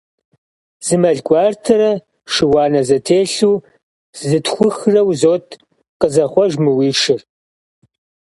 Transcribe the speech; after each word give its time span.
Зы 0.85 0.95
мэл 1.01 1.19
гуартэрэ 1.27 1.91
шы 2.31 2.43
уанэ 2.51 2.81
зэтелъу 2.87 3.55
зытхухрэ 4.27 5.01
узот, 5.09 5.45
къызэхъуэж 5.99 6.53
мы 6.63 6.71
уи 6.77 6.89
шыр! 7.01 7.21